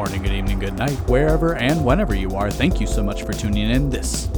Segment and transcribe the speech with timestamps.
[0.00, 2.50] morning, good evening, good night, wherever and whenever you are.
[2.50, 3.90] Thank you so much for tuning in.
[3.90, 4.30] This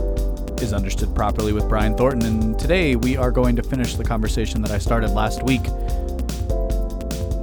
[0.60, 4.60] is Understood Properly with Brian Thornton, and today we are going to finish the conversation
[4.62, 5.60] that I started last week.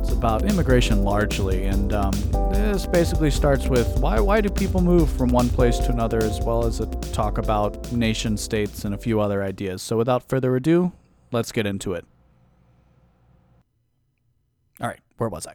[0.01, 2.11] It's about immigration largely, and um,
[2.51, 6.41] this basically starts with why why do people move from one place to another, as
[6.41, 9.81] well as a talk about nation states and a few other ideas.
[9.81, 10.91] So, without further ado,
[11.31, 12.03] let's get into it.
[14.81, 15.53] All right, where was I?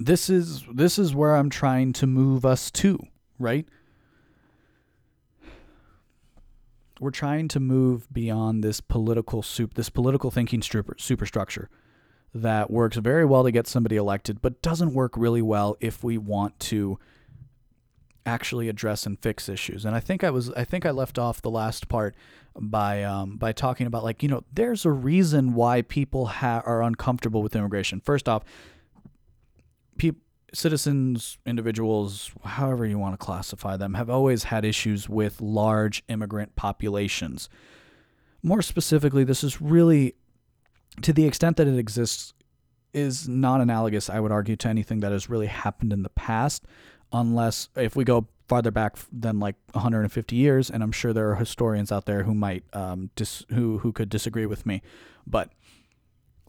[0.00, 2.98] This is this is where I'm trying to move us to,
[3.38, 3.68] right?
[6.98, 11.68] We're trying to move beyond this political soup, this political thinking super, superstructure
[12.34, 16.16] that works very well to get somebody elected, but doesn't work really well if we
[16.16, 16.98] want to
[18.24, 19.84] actually address and fix issues.
[19.84, 22.14] And I think I was I think I left off the last part
[22.58, 26.82] by um, by talking about like you know there's a reason why people ha- are
[26.82, 28.00] uncomfortable with immigration.
[28.00, 28.44] First off,
[30.00, 36.02] people citizens, individuals, however you want to classify them, have always had issues with large
[36.08, 37.48] immigrant populations.
[38.42, 40.14] More specifically, this is really
[41.02, 42.32] to the extent that it exists
[42.92, 46.64] is not analogous, I would argue, to anything that has really happened in the past
[47.12, 51.36] unless if we go farther back than like 150 years, and I'm sure there are
[51.36, 54.82] historians out there who might um, dis- who who could disagree with me,
[55.26, 55.52] but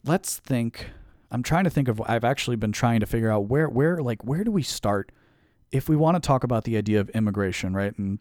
[0.04, 0.90] let's think.
[1.32, 2.00] I'm trying to think of.
[2.02, 5.10] I've actually been trying to figure out where where like where do we start
[5.72, 7.96] if we want to talk about the idea of immigration, right?
[7.98, 8.18] And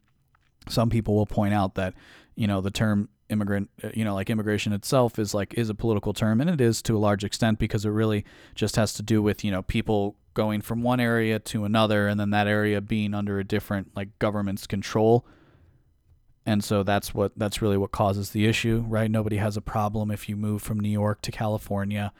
[0.70, 1.94] some people will point out that
[2.36, 5.76] you know the term immigrant uh, you know like immigration itself is like is a
[5.76, 9.02] political term and it is to a large extent because it really just has to
[9.02, 12.82] do with you know people going from one area to another and then that area
[12.82, 15.26] being under a different like government's control
[16.46, 20.12] and so that's what that's really what causes the issue right nobody has a problem
[20.12, 22.12] if you move from new york to california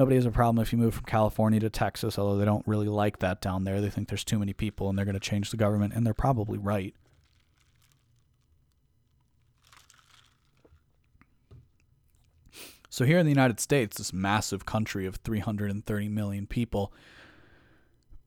[0.00, 2.88] nobody has a problem if you move from california to texas although they don't really
[2.88, 5.50] like that down there they think there's too many people and they're going to change
[5.50, 6.94] the government and they're probably right
[12.88, 16.92] so here in the united states this massive country of 330 million people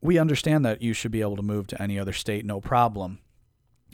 [0.04, 3.20] we understand that you should be able to move to any other state, no problem.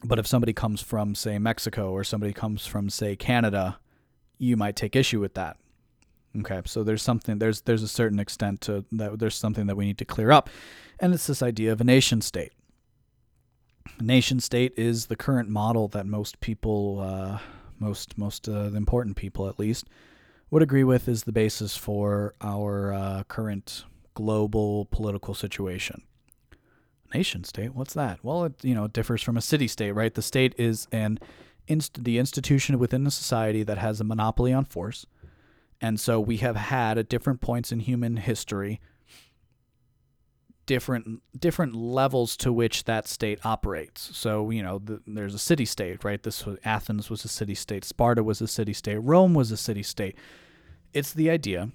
[0.03, 3.77] But if somebody comes from, say, Mexico or somebody comes from, say, Canada,
[4.39, 5.57] you might take issue with that.
[6.37, 9.85] Okay, so there's something there's there's a certain extent to that there's something that we
[9.85, 10.49] need to clear up,
[10.99, 12.53] and it's this idea of a nation state.
[13.97, 17.39] A nation state is the current model that most people, uh,
[17.79, 19.89] most most uh, important people at least,
[20.51, 26.03] would agree with is the basis for our uh, current global political situation.
[27.11, 28.19] Nation state, what's that?
[28.21, 30.13] Well, it you know it differs from a city state, right?
[30.13, 31.17] The state is an
[31.67, 35.07] inst- the institution within the society that has a monopoly on force,
[35.81, 38.79] and so we have had at different points in human history
[40.69, 44.15] different different levels to which that state operates.
[44.15, 46.21] So you know, the, there's a city state, right?
[46.21, 49.57] This was, Athens was a city state, Sparta was a city state, Rome was a
[49.57, 50.15] city state.
[50.93, 51.69] It's the idea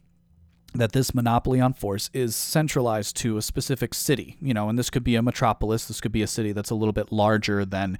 [0.75, 4.91] that this monopoly on force is centralized to a specific city, you know, and this
[4.91, 7.99] could be a metropolis, this could be a city that's a little bit larger than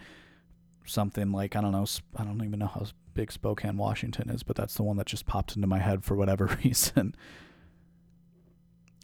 [0.87, 4.57] something like I don't know, I don't even know how big Spokane, Washington is, but
[4.57, 7.15] that's the one that just popped into my head for whatever reason.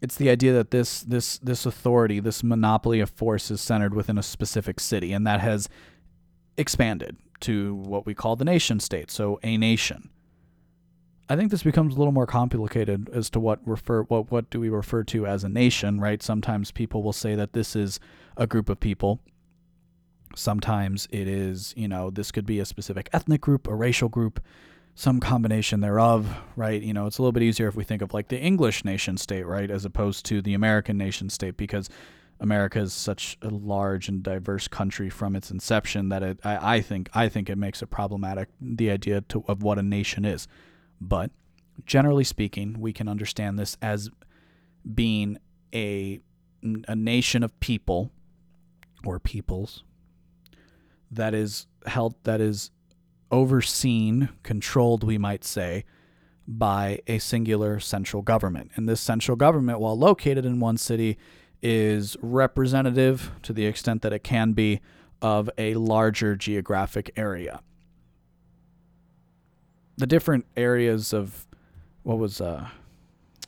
[0.01, 4.17] It's the idea that this this this authority, this monopoly of force is centered within
[4.17, 5.69] a specific city and that has
[6.57, 10.09] expanded to what we call the nation state, so a nation.
[11.29, 14.59] I think this becomes a little more complicated as to what refer what what do
[14.59, 16.21] we refer to as a nation, right?
[16.21, 17.99] Sometimes people will say that this is
[18.37, 19.21] a group of people.
[20.35, 24.39] Sometimes it is, you know, this could be a specific ethnic group, a racial group,
[24.95, 26.81] some combination thereof, right?
[26.81, 29.17] You know, it's a little bit easier if we think of like the English nation
[29.17, 31.89] state, right, as opposed to the American nation state because
[32.39, 36.81] America is such a large and diverse country from its inception that it I, I
[36.81, 40.47] think I think it makes it problematic the idea to, of what a nation is.
[40.99, 41.31] But
[41.85, 44.09] generally speaking, we can understand this as
[44.93, 45.37] being
[45.73, 46.19] a,
[46.87, 48.11] a nation of people
[49.05, 49.83] or peoples
[51.11, 52.71] that is held, that is
[53.31, 55.85] overseen, controlled, we might say,
[56.47, 58.71] by a singular central government.
[58.75, 61.17] And this central government, while located in one city,
[61.61, 64.81] is representative to the extent that it can be
[65.21, 67.61] of a larger geographic area
[70.01, 71.47] the different areas of
[72.03, 72.67] what was uh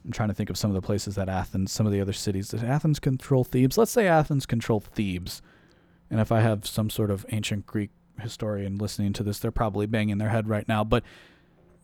[0.06, 2.12] I'm trying to think of some of the places that Athens, some of the other
[2.12, 2.50] cities.
[2.50, 3.78] Did Athens control Thebes?
[3.78, 5.42] Let's say Athens controlled Thebes.
[6.10, 7.90] And if I have some sort of ancient Greek
[8.20, 10.84] historian listening to this, they're probably banging their head right now.
[10.84, 11.04] But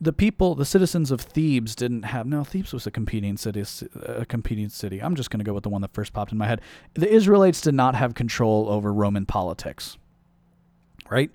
[0.00, 2.26] the people, the citizens of Thebes didn't have.
[2.26, 3.62] No, Thebes was a competing city.
[3.96, 5.02] A competing city.
[5.02, 6.60] I'm just going to go with the one that first popped in my head.
[6.94, 9.98] The Israelites did not have control over Roman politics.
[11.10, 11.30] Right?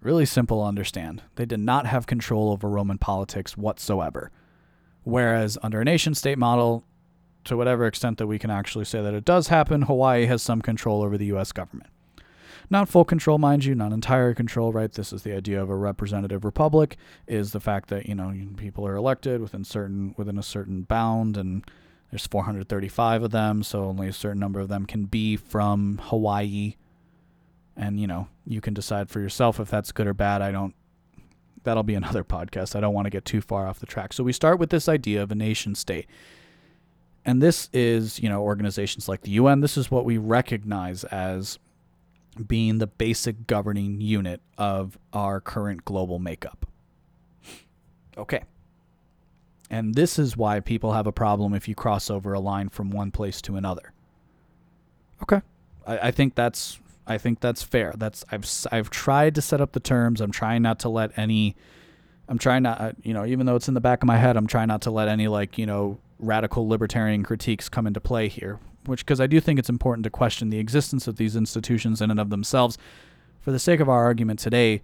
[0.00, 1.22] Really simple to understand.
[1.34, 4.30] They did not have control over Roman politics whatsoever.
[5.02, 6.84] Whereas under a nation state model,
[7.44, 10.62] to whatever extent that we can actually say that it does happen, Hawaii has some
[10.62, 11.52] control over the U.S.
[11.52, 11.90] government.
[12.68, 14.92] Not full control, mind you, not entire control, right?
[14.92, 16.96] This is the idea of a representative republic,
[17.26, 21.36] is the fact that, you know, people are elected within certain within a certain bound
[21.36, 21.64] and
[22.10, 26.74] there's 435 of them, so only a certain number of them can be from Hawaii.
[27.76, 30.42] And, you know, you can decide for yourself if that's good or bad.
[30.42, 30.74] I don't
[31.62, 32.74] that'll be another podcast.
[32.74, 34.12] I don't want to get too far off the track.
[34.12, 36.06] So we start with this idea of a nation state.
[37.24, 39.60] And this is, you know, organizations like the UN.
[39.60, 41.58] This is what we recognize as
[42.46, 46.66] being the basic governing unit of our current global makeup.
[48.16, 48.44] Okay.
[49.70, 52.90] And this is why people have a problem if you cross over a line from
[52.90, 53.92] one place to another.
[55.22, 55.40] Okay.
[55.86, 57.94] I, I think that's I think that's fair.
[57.96, 60.20] That's I've I've tried to set up the terms.
[60.20, 61.56] I'm trying not to let any
[62.28, 64.46] I'm trying not you know, even though it's in the back of my head, I'm
[64.46, 68.58] trying not to let any like, you know, radical libertarian critiques come into play here
[68.86, 72.10] which because I do think it's important to question the existence of these institutions in
[72.10, 72.78] and of themselves.
[73.40, 74.82] For the sake of our argument today,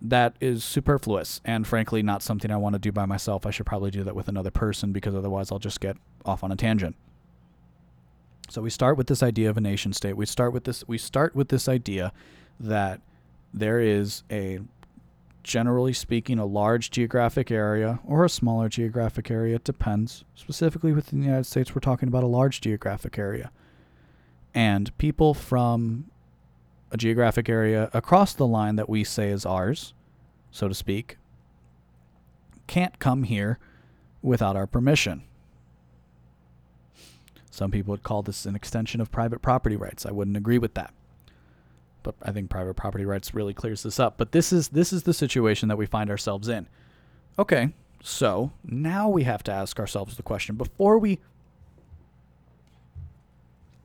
[0.00, 3.46] that is superfluous and frankly not something I want to do by myself.
[3.46, 6.50] I should probably do that with another person because otherwise I'll just get off on
[6.50, 6.96] a tangent.
[8.48, 10.16] So we start with this idea of a nation state.
[10.16, 12.12] We start with this we start with this idea
[12.58, 13.00] that
[13.54, 14.60] there is a
[15.42, 19.56] generally speaking, a large geographic area or a smaller geographic area.
[19.56, 20.24] It depends.
[20.34, 23.50] Specifically within the United States, we're talking about a large geographic area.
[24.54, 26.10] And people from
[26.90, 29.94] a geographic area across the line that we say is ours,
[30.50, 31.16] so to speak,
[32.66, 33.58] can't come here
[34.20, 35.22] without our permission.
[37.50, 40.06] Some people would call this an extension of private property rights.
[40.06, 40.94] I wouldn't agree with that
[42.02, 44.16] but I think private property rights really clears this up.
[44.16, 46.68] But this is this is the situation that we find ourselves in.
[47.38, 47.72] Okay,
[48.02, 51.20] so now we have to ask ourselves the question before we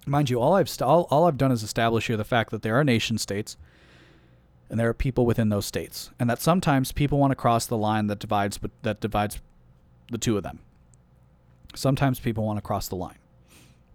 [0.06, 2.62] mind you all I've st- all, all I've done is establish here the fact that
[2.62, 3.58] there are nation states
[4.70, 7.78] and there are people within those states and that sometimes people want to cross the
[7.78, 9.40] line that divides that divides
[10.12, 10.60] the two of them.
[11.76, 13.18] Sometimes people want to cross the line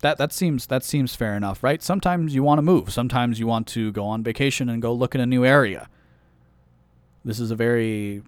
[0.02, 1.82] that that seems that seems fair enough, right?
[1.82, 2.92] Sometimes you want to move.
[2.92, 5.88] Sometimes you want to go on vacation and go look at a new area.
[7.24, 8.22] This is a very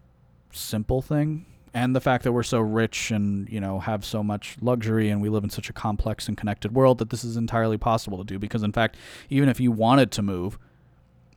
[0.52, 4.56] simple thing, and the fact that we're so rich and you know have so much
[4.60, 7.76] luxury and we live in such a complex and connected world that this is entirely
[7.76, 8.38] possible to do.
[8.38, 8.96] Because in fact,
[9.28, 10.58] even if you wanted to move,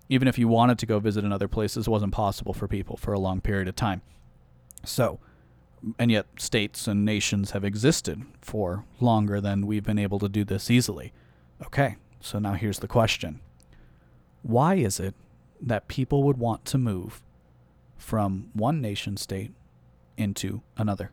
[0.07, 3.12] even if you wanted to go visit another place, this wasn't possible for people for
[3.12, 4.04] a long period of time.
[4.86, 5.19] So
[6.00, 10.44] and yet states and nations have existed for longer than we've been able to do
[10.44, 11.13] this easily.
[11.65, 13.39] Okay, so now here's the question
[14.41, 15.15] Why is it
[15.62, 17.21] that people would want to move
[17.97, 19.51] from one nation state
[20.18, 21.12] into another?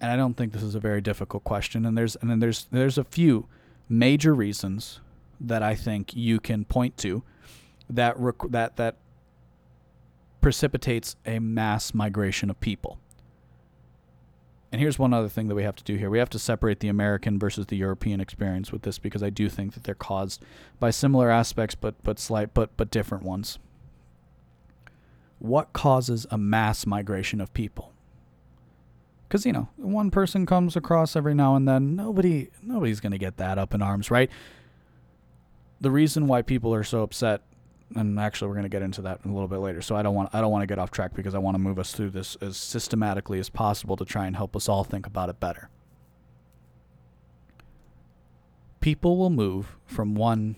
[0.00, 1.84] And I don't think this is a very difficult question.
[1.84, 3.48] And there's and then there's there's a few
[3.88, 5.00] major reasons
[5.40, 7.22] that I think you can point to
[7.90, 8.96] that rec- that that
[10.40, 12.98] precipitates a mass migration of people.
[14.70, 16.10] And here's one other thing that we have to do here.
[16.10, 19.48] We have to separate the American versus the European experience with this because I do
[19.48, 20.44] think that they're caused
[20.78, 23.58] by similar aspects but but slight but but different ones.
[25.38, 27.92] What causes a mass migration of people?
[29.30, 33.18] Cuz you know, one person comes across every now and then, nobody nobody's going to
[33.18, 34.30] get that up in arms, right?
[35.80, 37.40] The reason why people are so upset
[37.94, 39.80] and actually we're going to get into that a little bit later.
[39.82, 41.58] So I don't want I don't want to get off track because I want to
[41.58, 45.06] move us through this as systematically as possible to try and help us all think
[45.06, 45.70] about it better.
[48.80, 50.56] People will move from one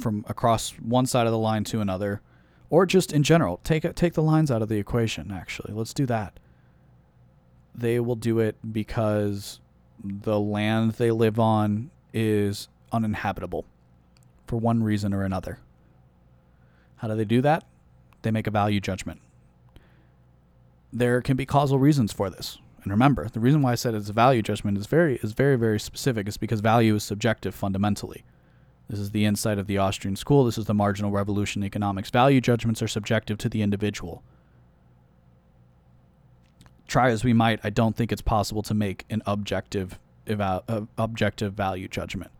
[0.00, 2.20] from across one side of the line to another
[2.68, 3.60] or just in general.
[3.62, 5.74] Take take the lines out of the equation actually.
[5.74, 6.38] Let's do that.
[7.74, 9.60] They will do it because
[10.02, 13.64] the land they live on is uninhabitable
[14.46, 15.58] for one reason or another
[17.00, 17.64] how do they do that?
[18.22, 19.22] They make a value judgment.
[20.92, 22.58] There can be causal reasons for this.
[22.82, 25.56] And remember, the reason why I said it's a value judgment is very is very
[25.56, 28.24] very specific is because value is subjective fundamentally.
[28.88, 30.44] This is the insight of the Austrian school.
[30.44, 32.10] This is the marginal revolution economics.
[32.10, 34.22] Value judgments are subjective to the individual.
[36.88, 40.82] Try as we might, I don't think it's possible to make an objective eva- uh,
[40.98, 42.32] objective value judgment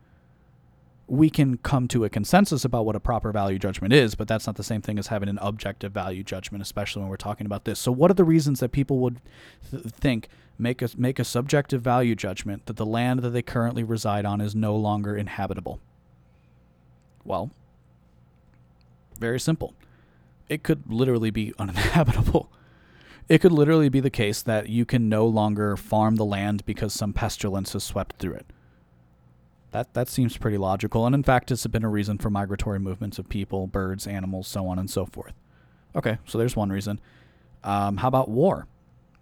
[1.11, 4.47] we can come to a consensus about what a proper value judgment is, but that's
[4.47, 7.65] not the same thing as having an objective value judgment, especially when we're talking about
[7.65, 7.79] this.
[7.79, 9.19] So, what are the reasons that people would
[9.69, 13.83] th- think make a make a subjective value judgment that the land that they currently
[13.83, 15.81] reside on is no longer inhabitable?
[17.25, 17.51] Well,
[19.19, 19.73] very simple.
[20.47, 22.49] It could literally be uninhabitable.
[23.27, 26.93] It could literally be the case that you can no longer farm the land because
[26.93, 28.45] some pestilence has swept through it
[29.71, 33.19] that that seems pretty logical, and in fact, it's been a reason for migratory movements
[33.19, 35.33] of people, birds, animals, so on and so forth.
[35.95, 36.99] Okay, so there's one reason.
[37.63, 38.67] Um, how about war?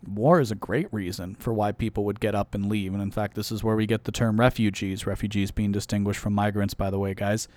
[0.08, 3.12] War is a great reason for why people would get up and leave, and in
[3.12, 5.06] fact, this is where we get the term refugees.
[5.06, 7.48] Refugees being distinguished from migrants, by the way, guys.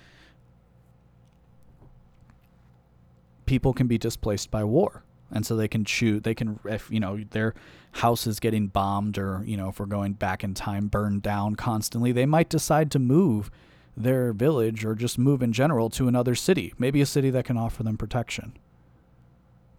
[3.45, 6.99] People can be displaced by war and so they can choose they can if you
[6.99, 7.53] know their
[7.93, 11.55] house is getting bombed or you know if we're going back in time burned down
[11.55, 13.51] constantly they might decide to move
[13.95, 16.73] their village or just move in general to another city.
[16.77, 18.57] Maybe a city that can offer them protection.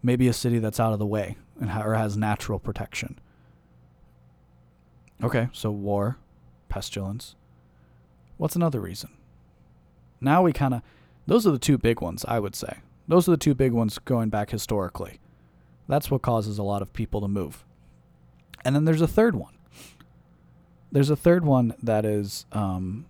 [0.01, 3.19] Maybe a city that's out of the way and ha- or has natural protection.
[5.23, 6.17] Okay so war
[6.69, 7.35] pestilence.
[8.37, 9.11] What's another reason?
[10.21, 10.81] Now we kind of
[11.27, 12.77] those are the two big ones i would say.
[13.07, 15.19] Those are the two big ones going back historically
[15.87, 17.65] that's what causes a lot of people to move.
[18.63, 19.53] And then there's a third one.
[20.91, 23.05] There's a third one that is, um,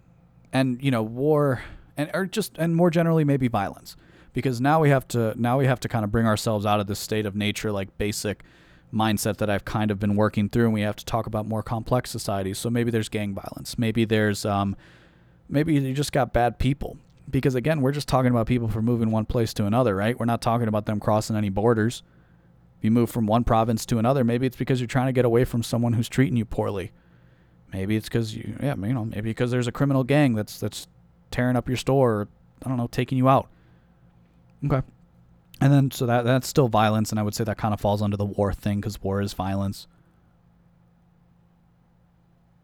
[0.51, 1.61] and you know, war,
[1.95, 3.95] and or just and more generally maybe violence,
[4.33, 6.87] because now we have to now we have to kind of bring ourselves out of
[6.87, 8.43] this state of nature, like basic
[8.93, 11.61] mindset that I've kind of been working through, and we have to talk about more
[11.61, 12.57] complex societies.
[12.57, 14.75] So maybe there's gang violence, maybe there's, um,
[15.49, 16.97] maybe you just got bad people,
[17.29, 20.17] because again, we're just talking about people from moving one place to another, right?
[20.17, 22.03] We're not talking about them crossing any borders
[22.85, 25.43] you move from one province to another, maybe it's because you're trying to get away
[25.43, 26.91] from someone who's treating you poorly.
[27.73, 30.87] Maybe it's because you, yeah, you know, maybe because there's a criminal gang that's that's
[31.31, 32.27] tearing up your store, or,
[32.63, 33.49] I don't know, taking you out.
[34.65, 34.81] Okay,
[35.59, 38.01] and then so that that's still violence, and I would say that kind of falls
[38.01, 39.87] under the war thing because war is violence.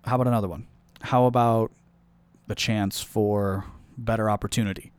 [0.06, 0.68] How about another one?
[1.02, 1.72] How about
[2.48, 3.66] the chance for
[3.98, 4.92] better opportunity?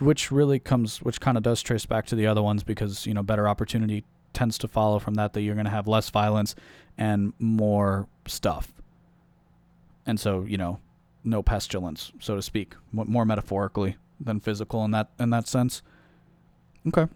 [0.00, 3.14] Which really comes, which kind of does trace back to the other ones because you
[3.14, 6.54] know better opportunity tends to follow from that that you're going to have less violence
[6.98, 8.72] and more stuff,
[10.06, 10.78] and so you know
[11.24, 15.82] no pestilence, so to speak, more metaphorically than physical in that in that sense.
[16.86, 17.06] Okay.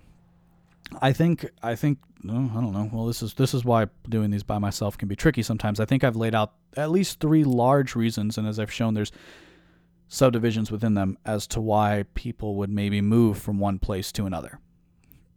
[1.02, 2.88] I think I think no, I don't know.
[2.92, 5.80] Well, this is this is why doing these by myself can be tricky sometimes.
[5.80, 9.12] I think I've laid out at least three large reasons, and as I've shown, there's
[10.08, 14.60] subdivisions within them as to why people would maybe move from one place to another.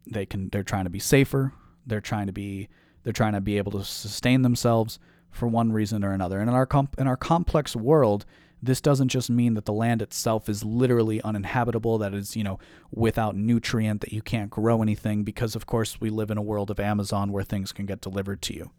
[0.06, 1.54] They can they're trying to be safer,
[1.86, 2.70] they're trying to be
[3.04, 5.00] they're trying to be able to sustain themselves
[5.32, 6.40] for one reason or another.
[6.40, 8.26] And in our comp- in our complex world,
[8.62, 12.60] this doesn't just mean that the land itself is literally uninhabitable, that is, you know,
[12.92, 16.70] without nutrient, that you can't grow anything, because of course we live in a world
[16.70, 18.72] of Amazon where things can get delivered to you.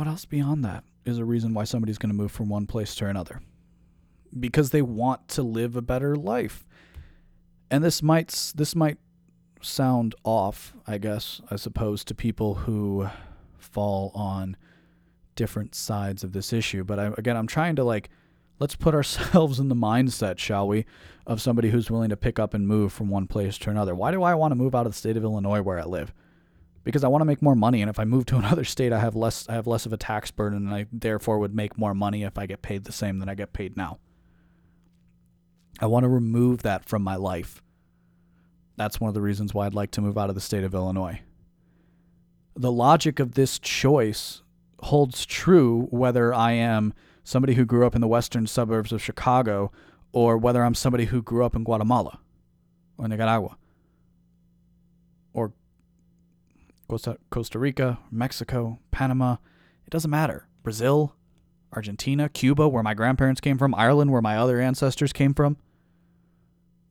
[0.00, 2.94] What else beyond that is a reason why somebody's going to move from one place
[2.94, 3.42] to another?
[4.38, 6.66] Because they want to live a better life.
[7.70, 8.96] And this might this might
[9.60, 13.10] sound off, I guess, I suppose to people who
[13.58, 14.56] fall on
[15.34, 18.08] different sides of this issue, but I, again, I'm trying to like
[18.58, 20.86] let's put ourselves in the mindset, shall we,
[21.26, 23.94] of somebody who's willing to pick up and move from one place to another.
[23.94, 26.14] Why do I want to move out of the state of Illinois where I live?
[26.84, 29.00] Because I want to make more money and if I move to another state I
[29.00, 31.94] have less I have less of a tax burden and I therefore would make more
[31.94, 33.98] money if I get paid the same than I get paid now.
[35.80, 37.62] I want to remove that from my life.
[38.76, 40.74] That's one of the reasons why I'd like to move out of the state of
[40.74, 41.20] Illinois.
[42.56, 44.42] The logic of this choice
[44.82, 46.94] holds true whether I am
[47.24, 49.70] somebody who grew up in the western suburbs of Chicago
[50.12, 52.18] or whether I'm somebody who grew up in Guatemala
[52.98, 53.56] or Nicaragua
[55.32, 55.52] or
[56.90, 59.34] Costa, Costa Rica, Mexico, Panama.
[59.86, 60.48] It doesn't matter.
[60.64, 61.14] Brazil,
[61.72, 65.56] Argentina, Cuba, where my grandparents came from, Ireland, where my other ancestors came from.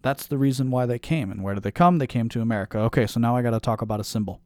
[0.02, 1.30] That's the reason why they came.
[1.30, 1.98] And where did they come?
[1.98, 2.78] They came to America.
[2.80, 4.40] Okay, so now I got to talk about a symbol.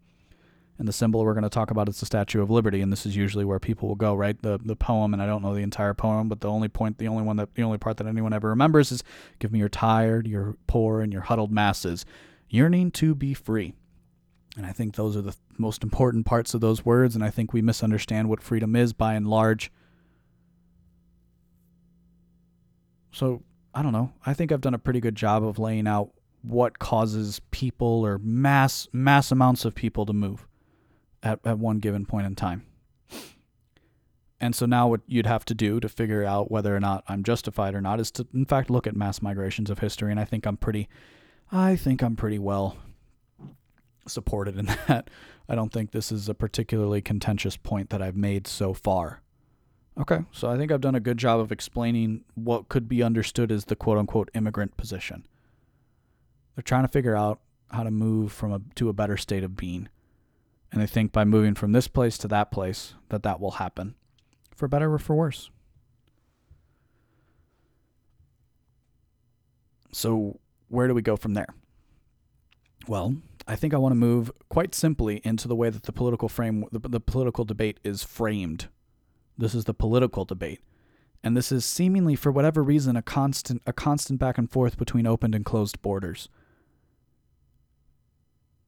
[0.80, 3.06] And the symbol we're going to talk about is the Statue of Liberty, and this
[3.06, 4.42] is usually where people will go, right?
[4.42, 7.08] The the poem, and I don't know the entire poem, but the only point, the
[7.08, 9.04] only one that the only part that anyone ever remembers is,
[9.38, 12.06] "Give me your tired, your poor, and your huddled masses,
[12.50, 13.76] yearning to be free."
[14.56, 17.54] And I think those are the most important parts of those words, and I think
[17.54, 19.72] we misunderstand what freedom is by and large.
[23.12, 23.44] So,
[23.74, 24.14] I don't know.
[24.26, 26.12] I think I've done a pretty good job of laying out
[26.44, 30.46] what causes people or mass mass amounts of people to move
[31.24, 32.66] at, at one given point in time.
[34.40, 37.24] And so now what you'd have to do to figure out whether or not I'm
[37.24, 40.26] justified or not is to in fact look at mass migrations of history and I
[40.26, 40.90] think I'm pretty
[41.50, 42.76] I think I'm pretty well
[44.08, 45.10] supported in that.
[45.48, 49.22] I don't think this is a particularly contentious point that I've made so far.
[50.00, 53.52] Okay, so I think I've done a good job of explaining what could be understood
[53.52, 55.28] as the quote unquote immigrant position.
[56.56, 59.56] They're trying to figure out how to move from a to a better state of
[59.56, 59.90] being.
[60.72, 63.94] And they think by moving from this place to that place that that will happen
[64.56, 65.52] for better or for worse.
[69.92, 71.54] So, where do we go from there?
[72.88, 73.16] Well,
[73.48, 76.66] I think I want to move quite simply into the way that the political frame
[76.72, 78.70] the, the political debate is framed.
[79.38, 80.62] This is the political debate.
[81.24, 85.08] And this is seemingly for whatever reason a constant a constant back and forth between
[85.08, 86.30] opened and closed borders.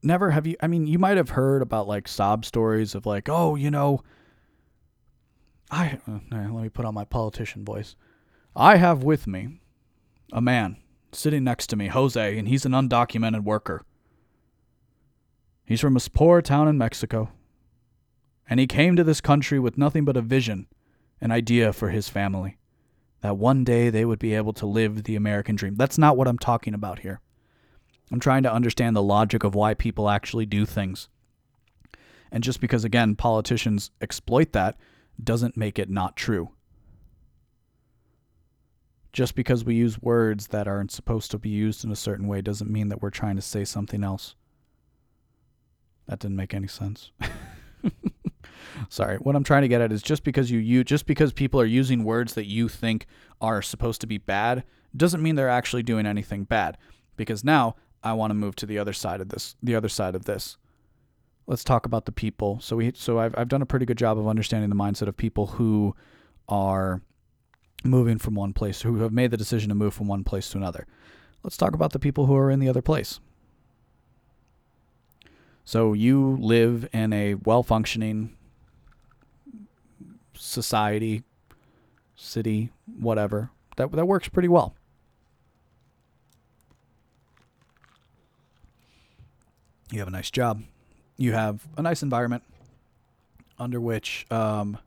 [0.02, 3.28] Never have you I mean you might have heard about like sob stories of like,
[3.28, 4.02] "Oh, you know,
[5.70, 7.96] I uh, let me put on my politician voice.
[8.54, 9.60] I have with me
[10.32, 10.76] a man
[11.12, 13.84] sitting next to me, Jose, and he's an undocumented worker.
[15.66, 17.30] He's from a poor town in Mexico.
[18.48, 20.68] And he came to this country with nothing but a vision,
[21.20, 22.56] an idea for his family.
[23.20, 25.74] That one day they would be able to live the American dream.
[25.74, 27.20] That's not what I'm talking about here.
[28.12, 31.08] I'm trying to understand the logic of why people actually do things.
[32.30, 34.78] And just because, again, politicians exploit that
[35.22, 36.50] doesn't make it not true.
[39.12, 42.40] Just because we use words that aren't supposed to be used in a certain way
[42.40, 44.36] doesn't mean that we're trying to say something else.
[46.06, 47.10] That didn't make any sense.
[48.88, 49.16] Sorry.
[49.16, 51.66] What I'm trying to get at is just because you, you just because people are
[51.66, 53.06] using words that you think
[53.40, 54.64] are supposed to be bad
[54.96, 56.78] doesn't mean they're actually doing anything bad.
[57.16, 60.14] Because now I want to move to the other side of this, the other side
[60.14, 60.56] of this.
[61.46, 62.60] Let's talk about the people.
[62.60, 65.16] So we so I've I've done a pretty good job of understanding the mindset of
[65.16, 65.94] people who
[66.48, 67.02] are
[67.84, 70.58] moving from one place, who have made the decision to move from one place to
[70.58, 70.86] another.
[71.42, 73.20] Let's talk about the people who are in the other place.
[75.66, 78.36] So you live in a well functioning
[80.32, 81.24] society,
[82.14, 83.50] city, whatever.
[83.76, 84.76] That that works pretty well.
[89.90, 90.62] You have a nice job.
[91.16, 92.44] You have a nice environment
[93.58, 94.78] under which um,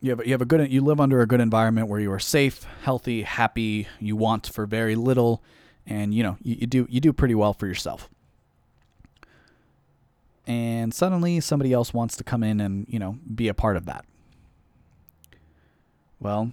[0.00, 2.18] you have you have a good you live under a good environment where you are
[2.18, 3.86] safe, healthy, happy.
[4.00, 5.44] You want for very little,
[5.86, 8.10] and you know you, you do you do pretty well for yourself
[10.46, 13.86] and suddenly somebody else wants to come in and, you know, be a part of
[13.86, 14.04] that.
[16.20, 16.52] Well,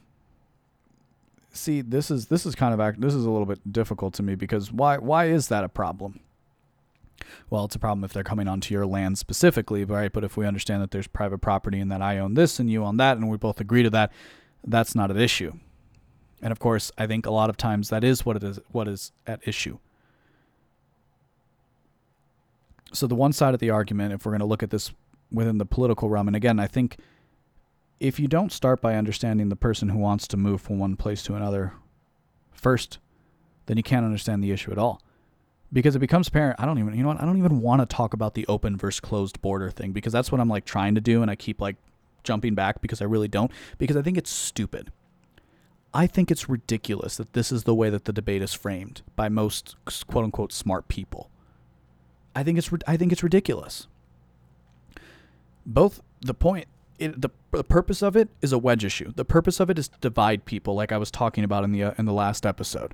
[1.51, 4.23] see, this is this is kind of act, this is a little bit difficult to
[4.23, 6.19] me because why why is that a problem?
[7.49, 10.11] Well, it's a problem if they're coming onto your land specifically, right?
[10.11, 12.83] But if we understand that there's private property and that I own this and you
[12.83, 14.11] own that and we both agree to that,
[14.65, 15.53] that's not an issue.
[16.41, 18.87] And of course, I think a lot of times that is what it is what
[18.87, 19.77] is at issue.
[22.93, 24.91] So the one side of the argument, if we're going to look at this
[25.31, 26.97] within the political realm, and again, I think
[27.99, 31.21] if you don't start by understanding the person who wants to move from one place
[31.23, 31.73] to another
[32.51, 32.99] first,
[33.65, 35.01] then you can't understand the issue at all.
[35.71, 37.85] Because it becomes apparent, I don't even, you know what, I don't even want to
[37.85, 41.01] talk about the open versus closed border thing because that's what I'm like trying to
[41.01, 41.75] do, and I keep like
[42.23, 44.91] jumping back because I really don't, because I think it's stupid.
[45.93, 49.29] I think it's ridiculous that this is the way that the debate is framed by
[49.29, 49.75] most
[50.07, 51.29] quote unquote smart people.
[52.39, 53.87] I think it's I think it's ridiculous.
[55.65, 59.11] Both the point it, the the purpose of it is a wedge issue.
[59.13, 61.83] The purpose of it is to divide people, like I was talking about in the
[61.83, 62.93] uh, in the last episode.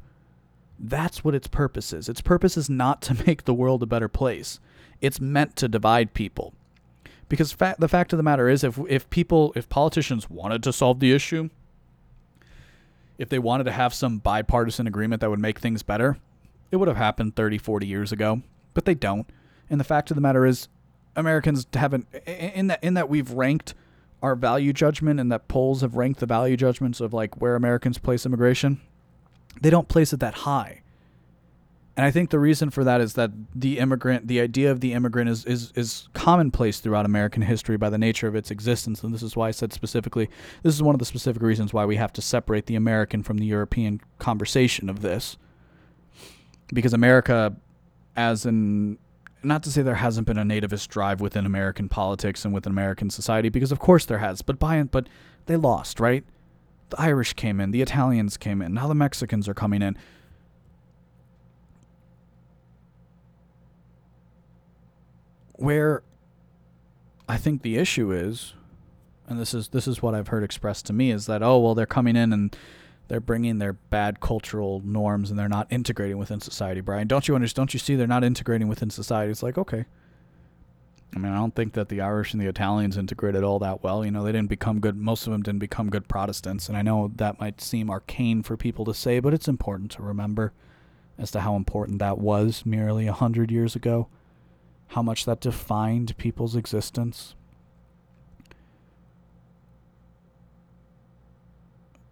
[0.80, 2.10] That's what its purpose is.
[2.10, 4.60] Its purpose is not to make the world a better place.
[5.00, 6.56] It's meant to divide people.
[7.30, 10.74] Because fa- the fact of the matter is, if if people, if politicians wanted to
[10.74, 11.52] solve the issue,
[13.20, 16.18] if they wanted to have some bipartisan agreement that would make things better,
[16.72, 18.42] it would have happened 30, 40 years ago
[18.76, 19.28] but they don't.
[19.68, 20.68] And the fact of the matter is,
[21.16, 23.74] Americans haven't in that in that we've ranked
[24.22, 27.98] our value judgment and that polls have ranked the value judgments of like where Americans
[27.98, 28.82] place immigration.
[29.62, 30.82] They don't place it that high.
[31.98, 34.92] And I think the reason for that is that the immigrant, the idea of the
[34.92, 39.02] immigrant is, is, is commonplace throughout American history by the nature of its existence.
[39.02, 40.30] And this is why I said specifically,
[40.62, 43.38] this is one of the specific reasons why we have to separate the American from
[43.38, 45.38] the European conversation of this.
[46.74, 47.56] Because America
[48.16, 48.98] as an
[49.44, 53.10] not to say there hasn't been a nativist drive within American politics and within American
[53.10, 54.42] society, because of course there has.
[54.42, 55.08] But by and but
[55.46, 56.24] they lost, right?
[56.90, 59.98] The Irish came in, the Italians came in, now the Mexicans are coming in.
[65.54, 66.04] Where
[67.30, 68.54] I think the issue is
[69.28, 71.76] and this is this is what I've heard expressed to me is that oh well
[71.76, 72.56] they're coming in and
[73.08, 76.82] they're bringing their bad cultural norms and they're not integrating within society.
[76.82, 77.68] Brian, don't you understand?
[77.68, 79.32] Don't you see they're not integrating within society?
[79.32, 79.86] It's like okay.
[81.16, 84.04] I mean, I don't think that the Irish and the Italians integrated all that well.
[84.04, 84.98] You know, they didn't become good.
[84.98, 88.58] Most of them didn't become good Protestants, and I know that might seem arcane for
[88.58, 90.52] people to say, but it's important to remember
[91.18, 94.10] as to how important that was merely a hundred years ago,
[94.88, 97.36] how much that defined people's existence.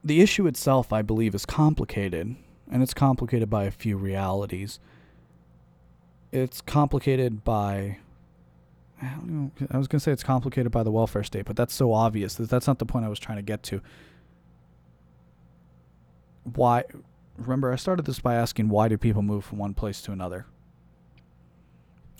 [0.04, 2.36] The issue itself, I believe, is complicated,
[2.72, 4.80] and it's complicated by a few realities.
[6.32, 8.00] It's complicated by.
[9.02, 9.52] I don't know.
[9.72, 12.36] I was going to say it's complicated by the welfare state, but that's so obvious.
[12.36, 13.82] That that's not the point I was trying to get to.
[16.44, 16.84] Why?
[17.38, 20.46] Remember, I started this by asking why do people move from one place to another?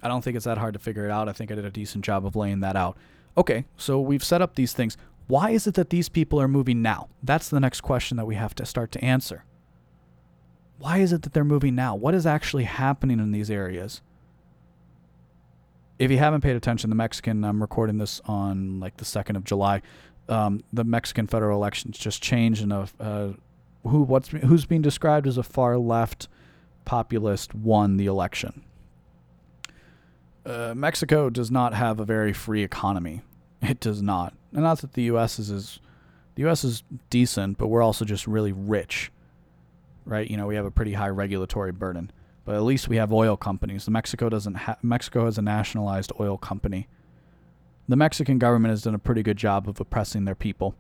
[0.02, 1.30] I don't think it's that hard to figure it out.
[1.30, 2.98] I think I did a decent job of laying that out.
[3.38, 4.98] Okay, so we've set up these things.
[5.34, 7.10] Why is it that these people are moving now?
[7.24, 9.46] That's the next question that we have to start to answer.
[10.78, 11.96] Why is it that they're moving now?
[11.96, 14.04] What is actually happening in these areas?
[15.98, 19.44] If you haven't paid attention, the Mexican, I'm recording this on like the 2nd of
[19.44, 19.82] July.
[20.30, 23.30] Um, the Mexican federal elections just changed, and a, uh,
[23.90, 26.28] who what's who's being described as a far left
[26.86, 28.64] populist won the election.
[30.46, 33.24] Uh, Mexico does not have a very free economy.
[33.64, 34.34] It does not.
[34.52, 35.40] And not that the U.S.
[35.40, 35.80] is as
[36.36, 36.64] the U.S.
[36.64, 39.12] is decent, but we're also just really rich,
[40.06, 40.30] right?
[40.30, 42.12] You know, we have a pretty high regulatory burden,
[42.44, 43.86] but at least we have oil companies.
[43.86, 44.56] The Mexico doesn't.
[44.56, 46.88] Ha- Mexico has a nationalized oil company.
[47.88, 50.76] The Mexican government has done a pretty good job of oppressing their people.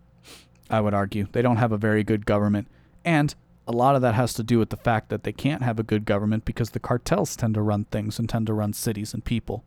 [0.69, 2.67] I would argue they don't have a very good government,
[3.05, 3.33] and
[3.67, 5.83] a lot of that has to do with the fact that they can't have a
[5.83, 9.23] good government because the cartels tend to run things and tend to run cities and
[9.23, 9.63] people.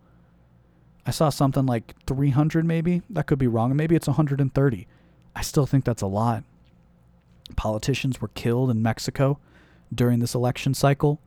[1.07, 3.03] I saw something like 300 maybe.
[3.09, 3.75] That could be wrong.
[3.77, 4.87] Maybe it's 130.
[5.37, 6.43] I still think that's a lot.
[7.55, 9.39] Politicians were killed in Mexico
[9.95, 11.21] during this election cycle.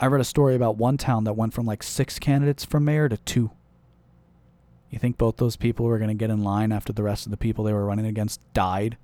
[0.00, 3.08] I read a story about one town that went from like six candidates for mayor
[3.08, 3.52] to two.
[4.90, 7.30] You think both those people were going to get in line after the rest of
[7.30, 8.96] the people they were running against died,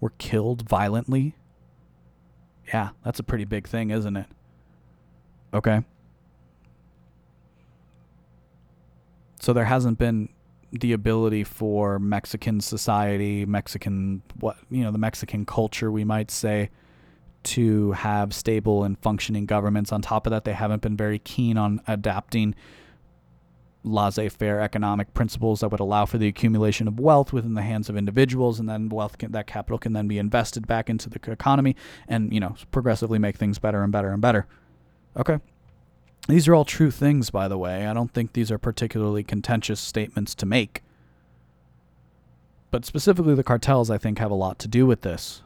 [0.00, 1.36] were killed violently?
[2.68, 4.26] Yeah, that's a pretty big thing, isn't it?
[5.54, 5.82] Okay.
[9.42, 10.28] So there hasn't been
[10.70, 16.70] the ability for Mexican society, Mexican what you know, the Mexican culture, we might say,
[17.42, 19.90] to have stable and functioning governments.
[19.90, 22.54] On top of that, they haven't been very keen on adapting
[23.82, 27.96] laissez-faire economic principles that would allow for the accumulation of wealth within the hands of
[27.96, 31.74] individuals, and then wealth can, that capital can then be invested back into the economy,
[32.06, 34.46] and you know progressively make things better and better and better.
[35.16, 35.40] Okay,
[36.28, 37.86] these are all true things, by the way.
[37.86, 40.82] I don't think these are particularly contentious statements to make.
[42.70, 45.42] But specifically, the cartels, I think, have a lot to do with this.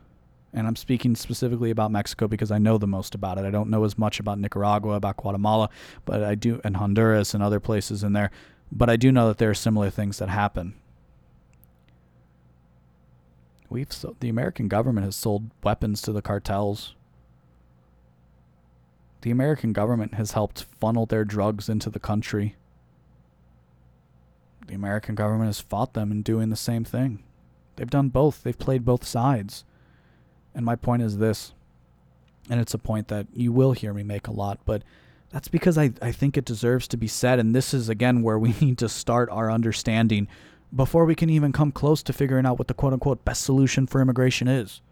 [0.53, 3.45] And I'm speaking specifically about Mexico because I know the most about it.
[3.45, 5.71] I don't know as much about Nicaragua, about Guatemala,
[6.05, 8.31] but I do, and Honduras and other places in there.
[8.71, 10.75] But I do know that there are similar things that happen.
[13.69, 13.89] We've
[14.21, 16.95] the American government has sold weapons to the cartels
[19.27, 22.55] the American government has helped funnel their drugs into the country.
[24.69, 27.25] The American government has fought them in doing the same thing.
[27.75, 29.65] They've done both, they've played both sides.
[30.55, 31.55] And my point is this,
[32.49, 34.85] and it's a point that you will hear me make a lot, but
[35.31, 37.41] that's because I, I think it deserves to be said.
[37.41, 40.29] And this is, again, where we need to start our understanding
[40.73, 43.89] before we can even come close to figuring out what the quote unquote best solution
[43.89, 44.83] for immigration is.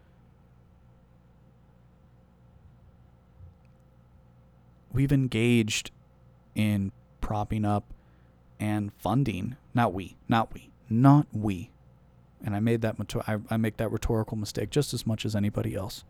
[4.95, 5.91] We've engaged
[6.55, 7.93] in propping up
[8.59, 9.57] and funding.
[9.73, 11.69] Not we, not we, not we.
[12.43, 12.95] And I made that
[13.27, 16.03] I, I make that rhetorical mistake just as much as anybody else.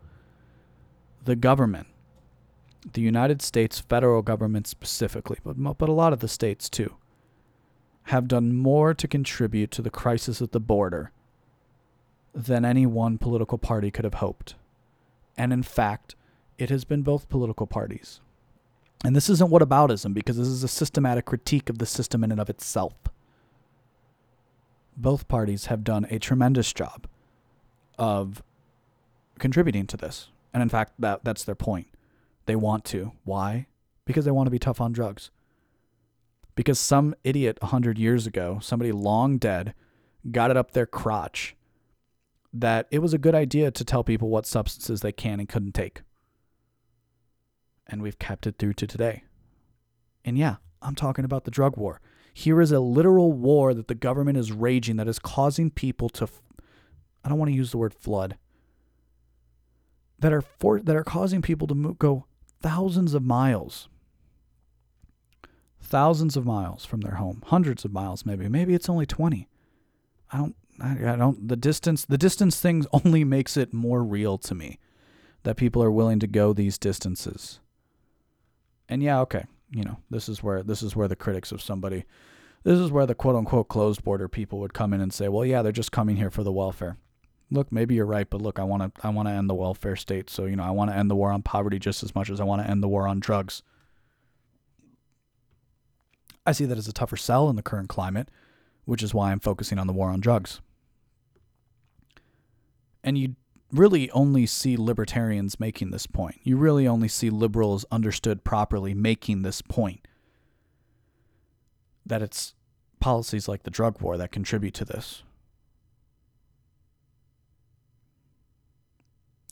[1.24, 1.88] The government,
[2.92, 6.94] the United States federal government specifically, but but a lot of the states too,
[8.04, 11.10] have done more to contribute to the crisis at the border
[12.34, 14.54] than any one political party could have hoped.
[15.36, 16.14] And in fact,
[16.58, 18.20] it has been both political parties.
[19.06, 22.40] And this isn't whataboutism because this is a systematic critique of the system in and
[22.40, 22.94] of itself.
[24.96, 27.06] Both parties have done a tremendous job
[28.00, 28.42] of
[29.38, 30.30] contributing to this.
[30.52, 31.86] And in fact, that, that's their point.
[32.46, 33.12] They want to.
[33.22, 33.68] Why?
[34.06, 35.30] Because they want to be tough on drugs.
[36.56, 39.72] Because some idiot 100 years ago, somebody long dead,
[40.32, 41.54] got it up their crotch
[42.52, 45.74] that it was a good idea to tell people what substances they can and couldn't
[45.76, 46.02] take
[47.86, 49.24] and we've kept it through to today.
[50.24, 52.00] And yeah, I'm talking about the drug war.
[52.34, 56.28] Here is a literal war that the government is raging that is causing people to
[57.24, 58.36] I don't want to use the word flood.
[60.20, 62.26] That are for, that are causing people to move, go
[62.60, 63.88] thousands of miles.
[65.80, 68.48] Thousands of miles from their home, hundreds of miles maybe.
[68.48, 69.48] Maybe it's only 20.
[70.32, 74.54] I don't I, don't the distance the distance thing only makes it more real to
[74.54, 74.78] me
[75.42, 77.60] that people are willing to go these distances.
[78.88, 82.04] And yeah, okay, you know, this is where this is where the critics of somebody
[82.66, 85.44] this is where the quote unquote closed border people would come in and say, "Well,
[85.44, 86.96] yeah, they're just coming here for the welfare."
[87.48, 89.94] Look, maybe you're right, but look, I want to I want to end the welfare
[89.94, 90.28] state.
[90.28, 92.40] So, you know, I want to end the war on poverty just as much as
[92.40, 93.62] I want to end the war on drugs.
[96.44, 98.32] I see that as a tougher sell in the current climate,
[98.84, 100.60] which is why I'm focusing on the war on drugs.
[103.04, 103.36] And you
[103.76, 106.40] really only see libertarians making this point.
[106.42, 110.06] You really only see liberals understood properly making this point
[112.04, 112.54] that it's
[113.00, 115.22] policies like the drug war that contribute to this.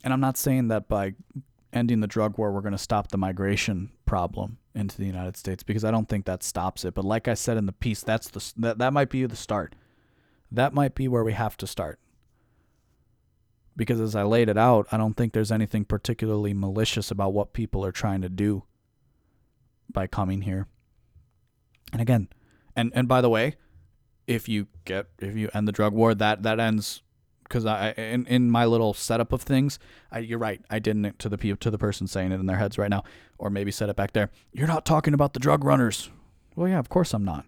[0.03, 1.15] And I'm not saying that by
[1.73, 5.63] ending the drug war, we're going to stop the migration problem into the United States
[5.63, 6.93] because I don't think that stops it.
[6.93, 9.75] But like I said in the piece, that's the that, that might be the start.
[10.51, 11.99] That might be where we have to start
[13.75, 17.53] because as I laid it out, I don't think there's anything particularly malicious about what
[17.53, 18.63] people are trying to do
[19.91, 20.67] by coming here.
[21.91, 22.29] And again,
[22.75, 23.55] and and by the way,
[24.27, 27.01] if you get if you end the drug war, that that ends
[27.43, 29.77] because I in, in my little setup of things,
[30.11, 30.61] I, you're right.
[30.69, 33.03] I didn't to the to the person saying it in their heads right now,
[33.37, 34.31] or maybe set it back there.
[34.51, 36.09] You're not talking about the drug runners.
[36.55, 37.45] Well, yeah, of course I'm not.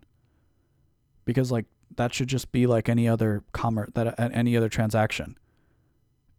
[1.26, 5.38] Because like that should just be like any other commerce that any other transaction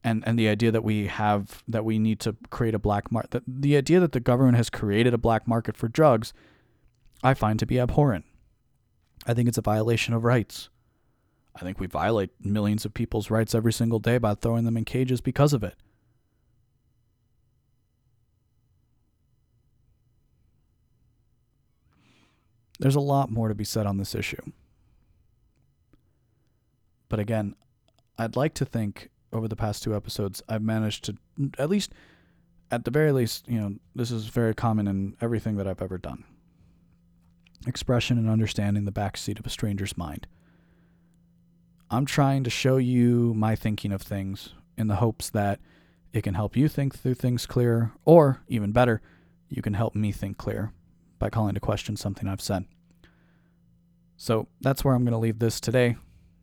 [0.04, 3.42] and and the idea that we have that we need to create a black market
[3.46, 6.32] the idea that the government has created a black market for drugs
[7.22, 8.24] i find to be abhorrent.
[9.26, 10.70] I think it's a violation of rights.
[11.54, 14.84] I think we violate millions of people's rights every single day by throwing them in
[14.84, 15.74] cages because of it.
[22.78, 24.52] There's a lot more to be said on this issue.
[27.08, 27.54] But again
[28.18, 31.16] i'd like to think over the past two episodes, I've managed to
[31.58, 31.92] at least,
[32.70, 35.98] at the very least, you know, this is very common in everything that I've ever
[35.98, 36.24] done.
[37.66, 40.26] Expression and understanding the backseat of a stranger's mind.
[41.90, 45.60] I'm trying to show you my thinking of things in the hopes that
[46.12, 49.00] it can help you think through things clearer, or even better,
[49.48, 50.72] you can help me think clear
[51.18, 52.64] by calling to question something I've said.
[54.16, 55.96] So that's where I'm going to leave this today.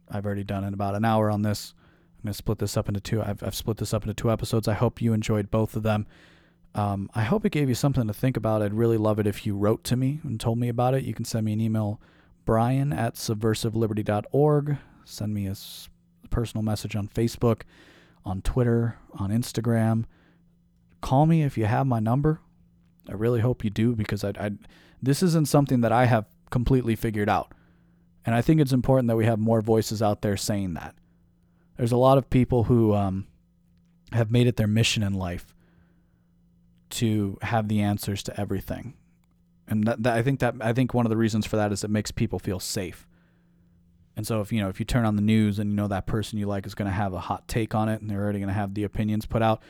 [0.09, 1.73] I've already done in about an hour on this.
[2.25, 3.21] I'm to split this up into two.
[3.21, 4.67] I've, I've split this up into two episodes.
[4.67, 6.07] I hope you enjoyed both of them.
[6.73, 8.63] Um, I hope it gave you something to think about.
[8.63, 11.03] I'd really love it if you wrote to me and told me about it.
[11.03, 12.01] You can send me an email,
[12.43, 14.77] brian at subversiveliberty.org.
[15.05, 15.55] Send me a
[16.31, 17.61] personal message on Facebook,
[18.25, 20.05] on Twitter, on Instagram.
[21.01, 22.41] Call me if you have my number.
[23.07, 24.51] I really hope you do because I, I
[24.99, 27.51] this isn't something that I have completely figured out.
[28.25, 30.95] And I think it's important that we have more voices out there saying that.
[31.77, 33.27] There's a lot of people who um,
[34.11, 35.53] have made it their mission in life
[36.91, 38.93] to have the answers to everything,
[39.67, 41.83] and that, that, I think that I think one of the reasons for that is
[41.83, 43.07] it makes people feel safe.
[44.17, 46.05] And so if you know if you turn on the news and you know that
[46.05, 48.39] person you like is going to have a hot take on it and they're already
[48.39, 49.61] going to have the opinions put out,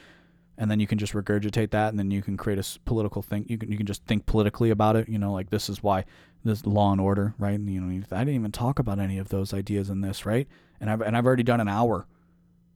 [0.57, 3.45] and then you can just regurgitate that and then you can create a political thing.
[3.49, 5.09] You can you can just think politically about it.
[5.09, 6.05] You know, like this is why
[6.45, 7.55] this law and order, right?
[7.55, 10.47] And, you know, I didn't even talk about any of those ideas in this, right?
[10.79, 12.07] And I've and I've already done an hour.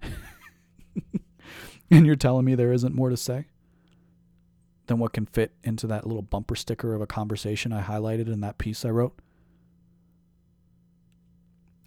[1.91, 3.45] and you're telling me there isn't more to say
[4.87, 8.41] than what can fit into that little bumper sticker of a conversation I highlighted in
[8.41, 9.17] that piece I wrote.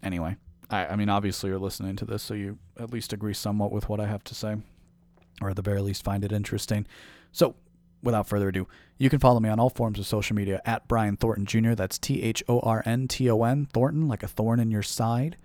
[0.03, 0.37] Anyway,
[0.71, 3.89] I, I mean, obviously you're listening to this, so you at least agree somewhat with
[3.89, 4.57] what I have to say,
[5.41, 6.87] or at the very least find it interesting.
[7.31, 7.55] So,
[8.03, 8.67] without further ado,
[8.99, 11.75] you can follow me on all forms of social media at Brian Thornton Jr.
[11.75, 14.83] That's T H O R N T O N, Thornton, like a thorn in your
[14.83, 15.37] side.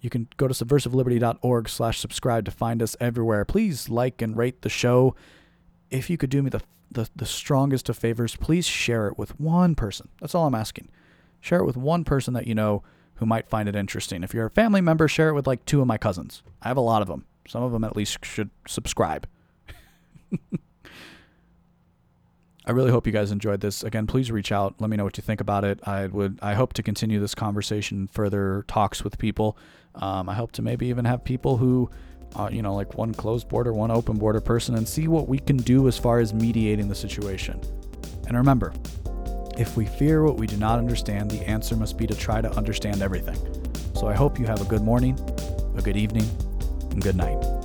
[0.00, 3.44] You can go to subversiveliberty.org slash subscribe to find us everywhere.
[3.44, 5.14] Please like and rate the show.
[5.90, 9.38] If you could do me the, the, the strongest of favors, please share it with
[9.40, 10.08] one person.
[10.20, 10.88] That's all I'm asking.
[11.40, 12.82] Share it with one person that you know
[13.16, 14.22] who might find it interesting.
[14.22, 16.42] If you're a family member, share it with like two of my cousins.
[16.62, 17.24] I have a lot of them.
[17.48, 19.26] Some of them at least should subscribe.
[22.66, 23.84] I really hope you guys enjoyed this.
[23.84, 24.74] Again, please reach out.
[24.80, 25.78] Let me know what you think about it.
[25.86, 26.40] I would.
[26.42, 29.56] I hope to continue this conversation, further talks with people.
[29.96, 31.90] Um, I hope to maybe even have people who,
[32.34, 35.38] uh, you know, like one closed border, one open border person, and see what we
[35.38, 37.60] can do as far as mediating the situation.
[38.26, 38.72] And remember,
[39.56, 42.50] If we fear what we do not understand, the answer must be to try to
[42.56, 43.38] understand everything.
[43.94, 45.18] So I hope you have a good morning,
[45.76, 46.28] a good evening,
[46.90, 47.55] and good night.